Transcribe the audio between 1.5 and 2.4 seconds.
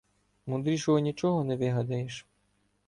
вигадаєш.